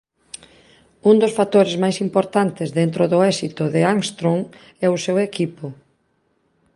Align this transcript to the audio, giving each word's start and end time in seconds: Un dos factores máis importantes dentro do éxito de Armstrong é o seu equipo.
Un 1.09 1.15
dos 1.21 1.35
factores 1.39 1.75
máis 1.83 1.97
importantes 2.07 2.69
dentro 2.79 3.03
do 3.11 3.19
éxito 3.31 3.63
de 3.73 3.81
Armstrong 3.93 4.43
é 4.85 4.87
o 4.95 5.01
seu 5.05 5.17
equipo. 5.29 5.65